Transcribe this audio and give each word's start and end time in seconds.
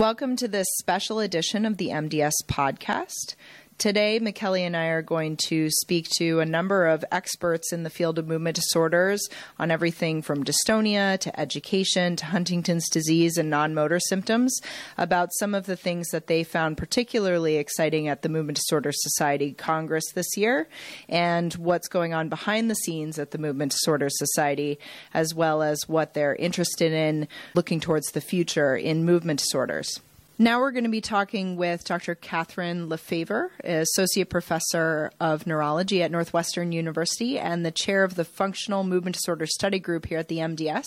Welcome 0.00 0.34
to 0.36 0.48
this 0.48 0.66
special 0.78 1.18
edition 1.18 1.66
of 1.66 1.76
the 1.76 1.88
MDS 1.88 2.32
podcast. 2.46 3.34
Today, 3.80 4.20
McKelly 4.20 4.60
and 4.60 4.76
I 4.76 4.88
are 4.88 5.00
going 5.00 5.38
to 5.48 5.70
speak 5.70 6.06
to 6.18 6.40
a 6.40 6.44
number 6.44 6.86
of 6.86 7.02
experts 7.10 7.72
in 7.72 7.82
the 7.82 7.88
field 7.88 8.18
of 8.18 8.28
movement 8.28 8.56
disorders 8.56 9.26
on 9.58 9.70
everything 9.70 10.20
from 10.20 10.44
dystonia 10.44 11.18
to 11.20 11.40
education 11.40 12.14
to 12.16 12.26
Huntington's 12.26 12.90
disease 12.90 13.38
and 13.38 13.48
non 13.48 13.72
motor 13.72 13.98
symptoms 13.98 14.54
about 14.98 15.30
some 15.38 15.54
of 15.54 15.64
the 15.64 15.76
things 15.76 16.08
that 16.08 16.26
they 16.26 16.44
found 16.44 16.76
particularly 16.76 17.56
exciting 17.56 18.06
at 18.06 18.20
the 18.20 18.28
Movement 18.28 18.58
Disorder 18.58 18.92
Society 18.92 19.54
Congress 19.54 20.12
this 20.12 20.36
year 20.36 20.68
and 21.08 21.54
what's 21.54 21.88
going 21.88 22.12
on 22.12 22.28
behind 22.28 22.70
the 22.70 22.74
scenes 22.74 23.18
at 23.18 23.30
the 23.30 23.38
Movement 23.38 23.72
Disorder 23.72 24.08
Society, 24.10 24.78
as 25.14 25.34
well 25.34 25.62
as 25.62 25.88
what 25.88 26.12
they're 26.12 26.34
interested 26.34 26.92
in 26.92 27.26
looking 27.54 27.80
towards 27.80 28.12
the 28.12 28.20
future 28.20 28.76
in 28.76 29.06
movement 29.06 29.40
disorders. 29.40 30.00
Now 30.40 30.60
we're 30.60 30.70
going 30.70 30.84
to 30.84 30.90
be 30.90 31.02
talking 31.02 31.56
with 31.56 31.84
Dr. 31.84 32.14
Kathrin 32.14 32.88
LaFaver, 32.88 33.50
Associate 33.62 34.26
Professor 34.26 35.12
of 35.20 35.46
Neurology 35.46 36.02
at 36.02 36.10
Northwestern 36.10 36.72
University 36.72 37.38
and 37.38 37.62
the 37.62 37.70
Chair 37.70 38.04
of 38.04 38.14
the 38.14 38.24
Functional 38.24 38.82
Movement 38.82 39.16
Disorder 39.16 39.44
Study 39.44 39.78
Group 39.78 40.06
here 40.06 40.16
at 40.16 40.28
the 40.28 40.38
MDS. 40.38 40.86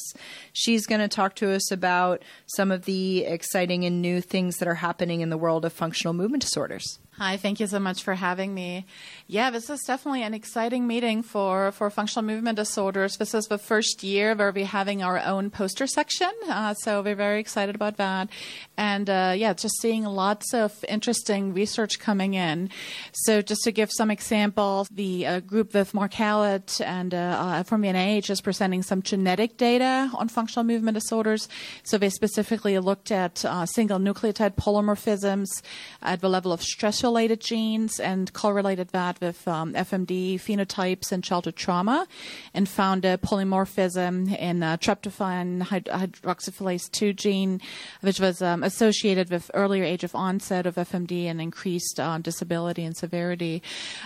She's 0.53 0.87
going 0.87 1.01
to 1.01 1.07
talk 1.07 1.35
to 1.35 1.51
us 1.51 1.69
about 1.69 2.23
some 2.47 2.71
of 2.71 2.85
the 2.85 3.25
exciting 3.25 3.85
and 3.85 4.01
new 4.01 4.21
things 4.21 4.57
that 4.57 4.67
are 4.67 4.73
happening 4.73 5.21
in 5.21 5.29
the 5.29 5.37
world 5.37 5.65
of 5.65 5.71
functional 5.71 6.15
movement 6.15 6.41
disorders. 6.41 6.97
Hi, 7.19 7.37
thank 7.37 7.59
you 7.59 7.67
so 7.67 7.77
much 7.77 8.01
for 8.01 8.15
having 8.15 8.55
me. 8.55 8.87
Yeah, 9.27 9.51
this 9.51 9.69
is 9.69 9.81
definitely 9.85 10.23
an 10.23 10.33
exciting 10.33 10.87
meeting 10.87 11.21
for, 11.21 11.71
for 11.71 11.91
functional 11.91 12.25
movement 12.25 12.55
disorders. 12.55 13.17
This 13.17 13.35
is 13.35 13.45
the 13.45 13.59
first 13.59 14.01
year 14.01 14.33
where 14.33 14.51
we're 14.51 14.65
having 14.65 15.03
our 15.03 15.19
own 15.19 15.51
poster 15.51 15.85
section, 15.85 16.31
uh, 16.49 16.73
so 16.73 17.03
we're 17.03 17.13
very 17.13 17.39
excited 17.39 17.75
about 17.75 17.97
that. 17.97 18.29
And 18.77 19.11
uh, 19.11 19.35
yeah, 19.37 19.53
just 19.53 19.79
seeing 19.79 20.05
lots 20.05 20.55
of 20.55 20.83
interesting 20.89 21.53
research 21.53 21.99
coming 21.99 22.33
in. 22.33 22.71
So 23.11 23.43
just 23.43 23.61
to 23.65 23.71
give 23.71 23.91
some 23.91 24.09
examples, 24.09 24.87
the 24.89 25.27
uh, 25.27 25.39
group 25.41 25.75
with 25.75 25.93
Mark 25.93 26.13
Hallett 26.13 26.81
and 26.81 27.13
uh, 27.13 27.17
uh, 27.17 27.63
from 27.63 27.83
NIH 27.83 28.31
is 28.31 28.41
presenting 28.41 28.81
some 28.81 29.03
genetic 29.03 29.57
data 29.57 30.09
on 30.15 30.29
functional 30.29 30.63
movement 30.63 30.95
disorders. 30.95 31.47
So 31.83 31.99
they 31.99 32.09
specifically 32.09 32.79
looked 32.79 33.11
at 33.11 33.45
uh, 33.45 33.67
single 33.67 33.99
nucleotide 33.99 34.55
polymorphisms 34.55 35.61
at 36.01 36.19
the 36.21 36.29
level 36.29 36.51
of 36.51 36.63
stress 36.63 37.02
related 37.03 37.41
genes 37.41 37.99
and 37.99 38.31
correlated 38.33 38.87
that 38.89 39.19
with 39.21 39.47
um, 39.47 39.73
FMD 39.73 40.35
phenotypes 40.35 41.11
and 41.11 41.23
childhood 41.23 41.55
trauma 41.55 42.07
and 42.53 42.67
found 42.67 43.05
a 43.05 43.17
polymorphism 43.17 44.35
in 44.37 44.63
uh, 44.63 44.77
tryptophan 44.77 45.61
hydroxylase 45.63 46.89
2 46.91 47.13
gene, 47.13 47.61
which 48.01 48.19
was 48.19 48.41
um, 48.41 48.63
associated 48.63 49.29
with 49.29 49.51
earlier 49.53 49.83
age 49.83 50.03
of 50.03 50.15
onset 50.15 50.65
of 50.65 50.75
FMD 50.75 51.25
and 51.25 51.41
increased 51.41 51.99
uh, 51.99 52.17
disability 52.17 52.83
and 52.83 52.95
severity. 52.95 53.61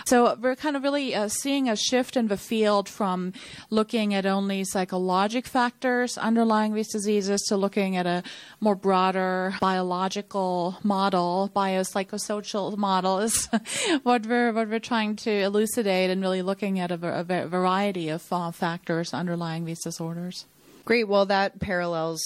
So 0.06 0.36
we're 0.40 0.56
kind 0.56 0.76
of 0.76 0.82
really 0.82 1.14
uh, 1.14 1.28
seeing 1.28 1.68
a 1.68 1.76
shift 1.76 2.16
in 2.16 2.28
the 2.28 2.36
field 2.36 2.88
from 2.88 3.32
looking 3.70 4.14
at 4.14 4.26
only 4.26 4.64
psychologic 4.64 5.46
factors 5.46 6.18
underlying 6.18 6.74
these 6.74 6.92
diseases 6.92 7.40
to 7.42 7.56
looking 7.56 7.96
at 7.96 8.06
a 8.06 8.22
more 8.60 8.74
broader 8.74 9.54
biological 9.60 10.78
model, 10.82 11.50
biopsychosocial 11.54 12.76
model 12.76 12.87
model 12.88 13.18
is 13.18 13.48
what 14.02 14.26
we're 14.26 14.50
what 14.50 14.68
we're 14.70 14.78
trying 14.78 15.14
to 15.14 15.30
elucidate 15.30 16.08
and 16.08 16.22
really 16.22 16.40
looking 16.40 16.80
at 16.80 16.90
a, 16.90 16.98
a 17.20 17.46
variety 17.46 18.08
of 18.08 18.22
uh, 18.32 18.50
factors 18.50 19.12
underlying 19.12 19.66
these 19.66 19.82
disorders. 19.82 20.46
Great. 20.86 21.06
Well, 21.06 21.26
that 21.26 21.60
parallels 21.60 22.22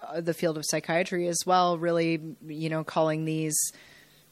uh, 0.00 0.20
the 0.20 0.34
field 0.34 0.58
of 0.58 0.64
psychiatry 0.66 1.28
as 1.28 1.38
well. 1.46 1.78
Really, 1.78 2.20
you 2.44 2.68
know, 2.68 2.82
calling 2.82 3.24
these 3.26 3.56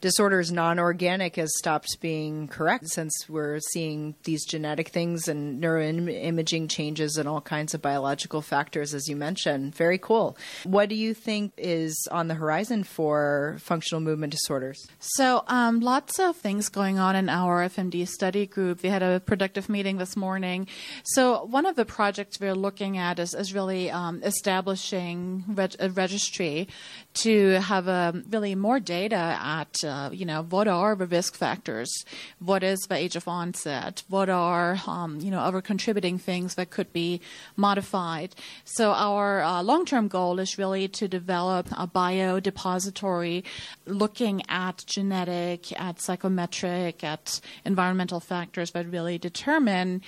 disorders 0.01 0.51
non-organic 0.51 1.37
has 1.37 1.51
stopped 1.59 2.01
being 2.01 2.49
correct 2.49 2.89
since 2.89 3.13
we're 3.29 3.59
seeing 3.73 4.15
these 4.25 4.45
genetic 4.45 4.89
things 4.89 5.29
and 5.29 5.63
neuroimaging 5.63 6.69
changes 6.69 7.17
and 7.17 7.29
all 7.29 7.41
kinds 7.41 7.75
of 7.75 7.83
biological 7.83 8.41
factors 8.41 8.95
as 8.95 9.09
you 9.09 9.17
mentioned. 9.17 9.75
Very 9.75 9.99
cool. 9.99 10.37
What 10.65 10.89
do 10.89 10.95
you 10.95 11.15
think 11.15 11.53
is 11.57 11.97
on 12.11 12.29
the 12.29 12.35
horizon 12.35 12.85
for 12.85 13.59
functional 13.61 14.01
movement 14.01 14.33
disorders? 14.33 14.89
So 14.99 15.45
um, 15.47 15.81
lots 15.81 16.19
of 16.19 16.37
things 16.37 16.69
going 16.69 16.99
on 16.99 17.17
in 17.17 17.29
our 17.29 17.69
fmd 17.69 18.09
study 18.09 18.47
group. 18.47 18.83
We 18.83 18.89
had 18.89 19.03
a 19.03 19.21
productive 19.21 19.69
meeting 19.69 19.99
this 19.99 20.17
morning. 20.17 20.67
So 21.05 21.45
one 21.45 21.67
of 21.67 21.77
the 21.77 21.85
projects 21.85 22.41
we're 22.41 22.55
looking 22.55 22.99
at 22.99 23.19
is, 23.19 23.35
is 23.35 23.55
really 23.55 23.91
um, 23.91 24.23
establishing 24.23 25.45
reg- 25.49 25.77
a 25.79 25.91
registry 25.91 26.69
to 27.13 27.61
have 27.61 27.89
um, 27.89 28.25
really 28.31 28.55
more 28.55 28.81
data 28.81 29.39
at 29.41 29.83
uh, 29.91 30.11
you 30.13 30.25
know 30.25 30.43
what 30.43 30.69
are 30.69 30.95
the 30.95 31.07
risk 31.07 31.35
factors, 31.35 31.93
what 32.39 32.63
is 32.63 32.79
the 32.89 32.95
age 32.95 33.17
of 33.17 33.29
onset, 33.29 34.03
what 34.09 34.29
are 34.29 34.81
um, 34.87 35.21
you 35.21 35.31
know 35.31 35.41
other 35.41 35.61
contributing 35.61 36.19
things 36.19 36.55
that 36.55 36.71
could 36.71 36.93
be 36.93 37.21
modified. 37.57 38.35
So 38.65 38.93
our 38.93 39.43
uh, 39.43 39.63
long-term 39.63 40.09
goal 40.09 40.39
is 40.39 40.57
really 40.59 40.89
to 40.89 41.09
develop 41.09 41.67
a 41.73 41.87
biodepository 41.87 43.45
looking 43.87 44.43
at 44.49 44.85
genetic, 44.87 45.79
at 45.81 46.01
psychometric, 46.01 47.05
at 47.05 47.41
environmental 47.65 48.21
factors 48.21 48.71
that 48.73 48.87
really 48.91 49.19
determine 49.19 50.03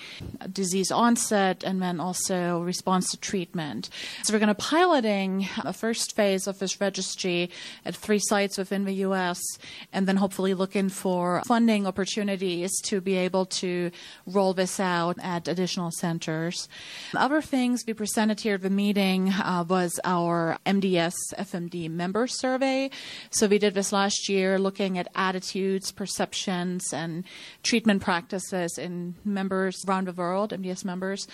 disease 0.52 0.90
onset 0.90 1.64
and 1.64 1.82
then 1.82 2.00
also 2.00 2.60
response 2.60 3.10
to 3.10 3.16
treatment. 3.18 3.90
So 4.22 4.32
we're 4.32 4.38
going 4.38 4.48
to 4.48 4.54
piloting 4.54 5.48
a 5.64 5.72
first 5.72 6.14
phase 6.14 6.46
of 6.46 6.58
this 6.58 6.80
registry 6.80 7.50
at 7.84 7.96
three 7.96 8.20
sites 8.20 8.58
within 8.58 8.84
the 8.84 8.94
U.S., 9.06 9.40
and 9.92 10.06
then 10.06 10.16
hopefully 10.16 10.54
looking 10.54 10.88
for 10.88 11.42
funding 11.46 11.86
opportunities 11.86 12.70
to 12.82 13.00
be 13.00 13.16
able 13.16 13.46
to 13.46 13.90
roll 14.26 14.54
this 14.54 14.80
out 14.80 15.16
at 15.22 15.48
additional 15.48 15.90
centers. 15.90 16.68
Other 17.14 17.42
things 17.42 17.84
we 17.86 17.94
presented 17.94 18.40
here 18.40 18.54
at 18.54 18.62
the 18.62 18.70
meeting 18.70 19.30
uh, 19.30 19.64
was 19.68 19.98
our 20.04 20.58
MDS 20.66 21.14
FMD 21.38 21.90
member 21.90 22.26
survey. 22.26 22.90
So 23.30 23.46
we 23.46 23.58
did 23.58 23.74
this 23.74 23.92
last 23.92 24.28
year 24.28 24.58
looking 24.58 24.98
at 24.98 25.08
attitudes, 25.14 25.92
perceptions, 25.92 26.92
and 26.92 27.24
treatment 27.62 28.02
practices 28.02 28.78
in 28.78 29.14
members 29.24 29.84
around 29.86 30.08
the 30.08 30.12
world, 30.12 30.50
MDS 30.50 30.84
members, 30.84 31.26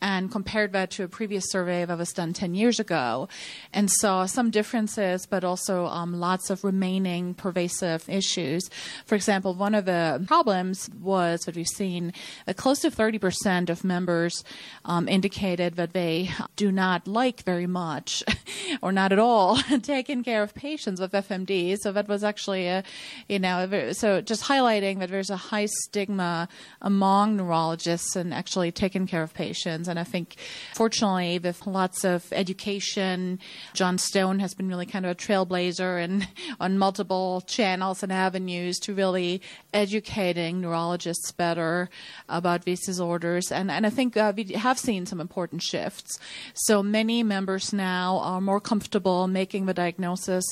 and 0.00 0.30
compared 0.30 0.72
that 0.72 0.90
to 0.92 1.04
a 1.04 1.08
previous 1.08 1.50
survey 1.50 1.84
that 1.84 1.98
was 1.98 2.12
done 2.12 2.32
10 2.32 2.54
years 2.54 2.80
ago 2.80 3.28
and 3.72 3.90
saw 3.90 4.26
some 4.26 4.50
differences 4.50 5.26
but 5.26 5.44
also 5.44 5.86
um, 5.86 6.12
lots 6.18 6.50
of 6.50 6.64
remaining 6.64 7.34
pervasive 7.34 7.85
issues. 8.08 8.68
For 9.06 9.14
example, 9.14 9.54
one 9.54 9.74
of 9.74 9.84
the 9.84 10.24
problems 10.26 10.90
was 11.00 11.40
that 11.42 11.56
we've 11.56 11.66
seen 11.66 12.12
that 12.46 12.56
close 12.56 12.80
to 12.80 12.90
30% 12.90 13.70
of 13.70 13.84
members 13.84 14.44
um, 14.84 15.08
indicated 15.08 15.76
that 15.76 15.92
they 15.92 16.30
do 16.56 16.70
not 16.72 17.06
like 17.06 17.42
very 17.44 17.66
much 17.66 18.22
or 18.82 18.92
not 18.92 19.12
at 19.12 19.18
all 19.18 19.56
taking 19.82 20.22
care 20.22 20.42
of 20.42 20.54
patients 20.54 21.00
with 21.00 21.12
FMD. 21.12 21.78
So 21.78 21.92
that 21.92 22.08
was 22.08 22.24
actually 22.24 22.66
a, 22.68 22.82
you 23.28 23.38
know, 23.38 23.92
so 23.92 24.20
just 24.20 24.44
highlighting 24.44 24.98
that 25.00 25.10
there's 25.10 25.30
a 25.30 25.36
high 25.36 25.66
stigma 25.66 26.48
among 26.80 27.36
neurologists 27.36 28.16
and 28.16 28.32
actually 28.32 28.72
taking 28.72 29.06
care 29.06 29.22
of 29.22 29.34
patients. 29.34 29.88
And 29.88 29.98
I 29.98 30.04
think, 30.04 30.36
fortunately, 30.74 31.38
with 31.38 31.66
lots 31.66 32.04
of 32.04 32.26
education, 32.32 33.38
Jon 33.74 33.98
Stone 33.98 34.40
has 34.40 34.54
been 34.54 34.68
really 34.68 34.86
kind 34.86 35.04
of 35.04 35.12
a 35.12 35.14
trailblazer 35.14 36.02
and 36.02 36.26
on 36.60 36.78
multiple 36.78 37.42
channels 37.46 37.75
and 37.76 37.82
also, 37.82 38.06
avenues 38.06 38.78
to 38.78 38.94
really 38.94 39.42
educating 39.74 40.62
neurologists 40.62 41.30
better 41.32 41.90
about 42.26 42.64
these 42.64 42.86
disorders. 42.86 43.52
And, 43.52 43.70
and 43.70 43.84
I 43.84 43.90
think 43.90 44.16
uh, 44.16 44.32
we 44.34 44.44
have 44.54 44.78
seen 44.78 45.04
some 45.04 45.20
important 45.20 45.62
shifts. 45.62 46.18
So 46.54 46.82
many 46.82 47.22
members 47.22 47.74
now 47.74 48.18
are 48.20 48.40
more 48.40 48.60
comfortable 48.60 49.26
making 49.26 49.66
the 49.66 49.74
diagnosis 49.74 50.44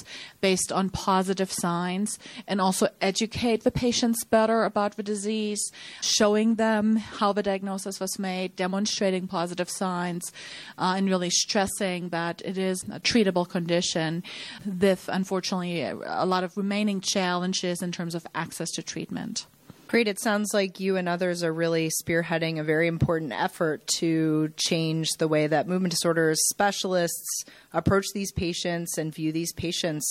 based 0.43 0.71
on 0.71 0.91
positive 0.91 1.51
signs 1.51 2.19
and 2.47 2.61
also 2.61 2.89
educate 3.01 3.65
the 3.65 3.71
patients 3.71 4.23
better 4.25 4.65
about 4.65 4.97
the 4.97 5.03
disease, 5.03 5.63
showing 6.03 6.57
them 6.57 6.97
how 6.97 7.33
the 7.33 7.43
diagnosis 7.43 8.01
was 8.01 8.19
made, 8.19 8.55
demonstrating 8.57 9.27
positive 9.27 9.71
signs, 9.71 10.31
uh, 10.77 10.95
and 10.97 11.09
really 11.09 11.31
stressing 11.31 12.11
that 12.11 12.43
it 12.45 12.59
is 12.59 12.85
a 12.93 13.01
treatable 13.01 13.49
condition 13.49 14.23
with 14.67 15.09
unfortunately 15.11 15.81
a 15.81 16.27
lot 16.27 16.45
of 16.45 16.55
remaining 16.57 17.01
challenges 17.05 17.83
in 17.83 17.93
terms 17.93 18.15
of 18.15 18.27
access 18.35 18.71
to 18.73 18.83
treatment. 18.83 19.47
Great. 19.87 20.09
It 20.09 20.19
sounds 20.19 20.53
like 20.53 20.81
you 20.81 20.97
and 20.97 21.09
others 21.09 21.45
are 21.45 21.53
really 21.53 21.89
spearheading 22.03 22.59
a 22.59 22.65
very 22.65 22.89
important 22.89 23.33
effort 23.33 23.87
to 23.99 24.53
change 24.57 25.09
the 25.19 25.29
way 25.29 25.47
that 25.47 25.69
movement 25.69 25.93
disorders 25.93 26.41
specialists 26.49 27.45
approach 27.73 28.07
these 28.13 28.33
patients 28.33 28.99
and 28.99 29.15
view 29.15 29.31
these 29.31 29.53
patients. 29.53 30.05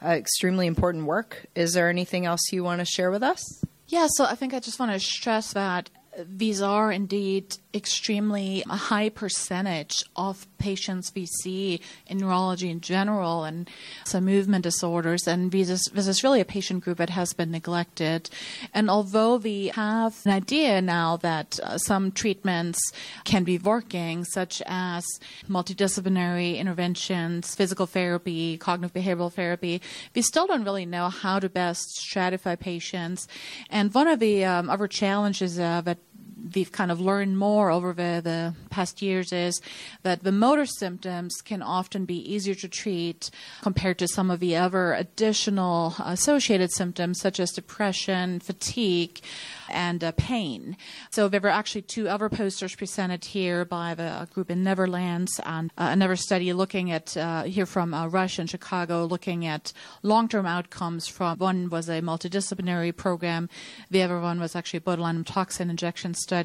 Uh, 0.00 0.10
extremely 0.10 0.66
important 0.66 1.06
work. 1.06 1.46
Is 1.54 1.72
there 1.72 1.88
anything 1.88 2.26
else 2.26 2.52
you 2.52 2.62
want 2.62 2.78
to 2.80 2.84
share 2.84 3.10
with 3.10 3.22
us? 3.22 3.64
Yeah, 3.88 4.06
so 4.08 4.24
I 4.24 4.34
think 4.34 4.54
I 4.54 4.60
just 4.60 4.78
want 4.78 4.92
to 4.92 5.00
stress 5.00 5.52
that 5.54 5.90
these 6.16 6.62
are 6.62 6.92
indeed 6.92 7.56
extremely 7.72 8.62
a 8.68 8.76
high 8.76 9.08
percentage 9.08 10.04
of 10.14 10.46
patients 10.64 11.12
we 11.14 11.26
see 11.26 11.80
in 12.06 12.16
neurology 12.18 12.70
in 12.70 12.80
general 12.80 13.44
and 13.44 13.68
some 14.04 14.24
movement 14.24 14.62
disorders. 14.64 15.26
And 15.26 15.52
this 15.52 15.68
is, 15.68 15.82
this 15.92 16.08
is 16.08 16.24
really 16.24 16.40
a 16.40 16.52
patient 16.56 16.82
group 16.84 16.98
that 16.98 17.10
has 17.10 17.34
been 17.34 17.50
neglected. 17.50 18.30
And 18.72 18.88
although 18.88 19.36
we 19.36 19.58
have 19.68 20.14
an 20.24 20.32
idea 20.32 20.80
now 20.80 21.18
that 21.18 21.48
uh, 21.60 21.76
some 21.76 22.12
treatments 22.12 22.80
can 23.24 23.44
be 23.44 23.58
working, 23.58 24.24
such 24.24 24.62
as 24.66 25.04
multidisciplinary 25.48 26.56
interventions, 26.56 27.54
physical 27.54 27.86
therapy, 27.86 28.56
cognitive 28.56 28.94
behavioral 28.94 29.32
therapy, 29.32 29.82
we 30.14 30.22
still 30.22 30.46
don't 30.46 30.64
really 30.64 30.86
know 30.86 31.08
how 31.08 31.38
to 31.38 31.48
best 31.48 31.84
stratify 32.08 32.58
patients. 32.58 33.28
And 33.68 33.92
one 33.92 34.08
of 34.08 34.18
the 34.18 34.44
um, 34.44 34.70
other 34.70 34.88
challenges 34.88 35.58
uh, 35.58 35.82
that 35.82 35.98
we've 36.54 36.72
kind 36.72 36.90
of 36.90 37.00
learned 37.00 37.38
more 37.38 37.70
over 37.70 37.92
the, 37.92 38.20
the 38.22 38.54
past 38.70 39.02
years 39.02 39.32
is 39.32 39.60
that 40.02 40.22
the 40.22 40.32
motor 40.32 40.66
symptoms 40.66 41.40
can 41.44 41.62
often 41.62 42.04
be 42.04 42.16
easier 42.32 42.54
to 42.54 42.68
treat 42.68 43.30
compared 43.62 43.98
to 43.98 44.08
some 44.08 44.30
of 44.30 44.40
the 44.40 44.56
other 44.56 44.94
additional 44.94 45.94
associated 46.04 46.70
symptoms 46.70 47.20
such 47.20 47.40
as 47.40 47.50
depression, 47.52 48.40
fatigue, 48.40 49.20
and 49.70 50.04
uh, 50.04 50.12
pain. 50.12 50.76
So 51.10 51.28
there 51.28 51.40
were 51.40 51.48
actually 51.48 51.82
two 51.82 52.08
other 52.08 52.28
posters 52.28 52.74
presented 52.74 53.24
here 53.24 53.64
by 53.64 53.94
the 53.94 54.28
group 54.32 54.50
in 54.50 54.62
Netherlands 54.62 55.40
and 55.44 55.72
uh, 55.78 55.88
another 55.90 56.16
study 56.16 56.52
looking 56.52 56.90
at 56.90 57.16
uh, 57.16 57.44
here 57.44 57.66
from 57.66 57.94
uh, 57.94 58.06
Rush 58.06 58.38
in 58.38 58.46
Chicago, 58.46 59.04
looking 59.04 59.46
at 59.46 59.72
long-term 60.02 60.46
outcomes 60.46 61.06
from 61.06 61.38
one 61.38 61.70
was 61.70 61.88
a 61.88 62.00
multidisciplinary 62.00 62.94
program, 62.94 63.48
the 63.90 64.02
other 64.02 64.20
one 64.20 64.40
was 64.40 64.54
actually 64.54 64.78
a 64.78 64.82
botulinum 64.82 65.24
toxin 65.26 65.70
injection 65.70 66.14
study, 66.14 66.43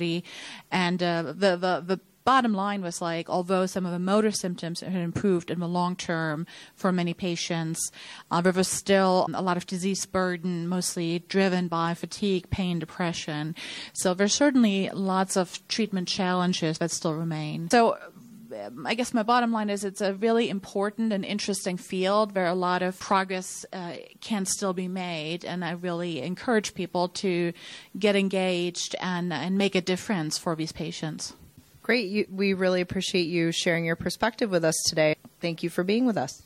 and 0.72 1.02
uh, 1.04 1.22
the, 1.24 1.56
the 1.56 1.84
the 1.86 2.00
bottom 2.30 2.54
line 2.54 2.82
was 2.84 3.02
like, 3.02 3.28
although 3.28 3.66
some 3.66 3.88
of 3.88 3.92
the 3.92 3.98
motor 3.98 4.30
symptoms 4.30 4.82
had 4.82 4.94
improved 4.94 5.50
in 5.50 5.60
the 5.60 5.68
long 5.68 5.96
term 5.96 6.46
for 6.76 6.92
many 6.92 7.12
patients, 7.12 7.92
uh, 8.30 8.40
there 8.40 8.54
was 8.54 8.68
still 8.68 9.28
a 9.34 9.42
lot 9.42 9.58
of 9.58 9.66
disease 9.66 10.06
burden, 10.06 10.68
mostly 10.68 11.24
driven 11.28 11.68
by 11.68 11.96
fatigue, 11.96 12.48
pain, 12.52 12.78
depression. 12.78 13.56
So 13.94 14.14
there's 14.14 14.34
certainly 14.34 14.92
lots 14.94 15.36
of 15.36 15.68
treatment 15.68 16.08
challenges 16.08 16.78
that 16.78 16.92
still 16.92 17.16
remain. 17.16 17.68
So 17.72 17.98
I 18.86 18.94
guess 18.96 19.14
my 19.14 19.24
bottom 19.24 19.52
line 19.52 19.70
is 19.70 19.84
it's 19.84 20.02
a 20.02 20.14
really 20.14 20.50
important 20.50 21.14
and 21.14 21.24
interesting 21.24 21.78
field 21.78 22.36
where 22.36 22.48
a 22.48 22.54
lot 22.54 22.82
of 22.82 23.00
progress 23.00 23.66
uh, 23.72 23.94
can 24.22 24.46
still 24.46 24.74
be 24.74 24.88
made, 24.88 25.46
and 25.46 25.64
I 25.64 25.72
really 25.72 26.22
encourage 26.22 26.74
people 26.74 27.10
to 27.10 27.54
get 27.98 28.16
engaged 28.16 28.96
and 29.02 29.32
and 29.34 29.58
make 29.58 29.76
a 29.76 29.82
difference 29.82 30.38
for 30.38 30.56
these 30.56 30.72
patients. 30.72 31.34
Great. 31.82 32.08
You, 32.10 32.28
we 32.32 32.54
really 32.54 32.82
appreciate 32.82 33.28
you 33.28 33.52
sharing 33.52 33.86
your 33.86 33.96
perspective 33.96 34.52
with 34.52 34.64
us 34.64 34.76
today. 34.88 35.16
Thank 35.40 35.64
you 35.64 35.70
for 35.70 35.84
being 35.84 36.06
with 36.06 36.18
us. 36.18 36.44